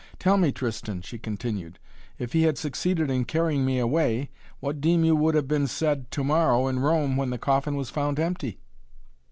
[0.17, 1.77] Tell me, Tristan," she continued,
[2.17, 6.09] "if he had succeeded in carrying me away, what deem you would have been said
[6.09, 8.57] to morrow in Rome when the coffin was found empty?"